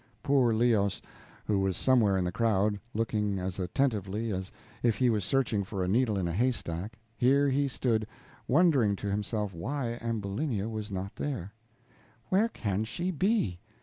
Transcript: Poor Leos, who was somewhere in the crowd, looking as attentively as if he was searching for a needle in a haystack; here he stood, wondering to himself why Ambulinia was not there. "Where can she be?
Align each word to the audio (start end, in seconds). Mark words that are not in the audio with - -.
Poor 0.23 0.51
Leos, 0.51 0.99
who 1.45 1.59
was 1.59 1.77
somewhere 1.77 2.17
in 2.17 2.23
the 2.23 2.31
crowd, 2.31 2.79
looking 2.95 3.37
as 3.37 3.59
attentively 3.59 4.31
as 4.31 4.51
if 4.81 4.95
he 4.95 5.11
was 5.11 5.23
searching 5.23 5.63
for 5.63 5.83
a 5.83 5.87
needle 5.87 6.17
in 6.17 6.27
a 6.27 6.33
haystack; 6.33 6.97
here 7.15 7.47
he 7.49 7.67
stood, 7.67 8.07
wondering 8.47 8.95
to 8.95 9.11
himself 9.11 9.53
why 9.53 9.99
Ambulinia 10.01 10.67
was 10.67 10.89
not 10.89 11.17
there. 11.17 11.53
"Where 12.29 12.49
can 12.49 12.83
she 12.83 13.11
be? 13.11 13.59